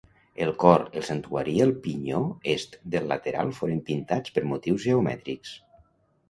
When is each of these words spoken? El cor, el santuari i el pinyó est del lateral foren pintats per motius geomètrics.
El 0.43 0.51
cor, 0.61 0.85
el 1.01 1.03
santuari 1.09 1.53
i 1.59 1.61
el 1.65 1.73
pinyó 1.83 2.21
est 2.53 2.79
del 2.95 3.05
lateral 3.13 3.53
foren 3.59 3.85
pintats 3.91 4.35
per 4.39 4.45
motius 4.55 4.87
geomètrics. 4.89 5.55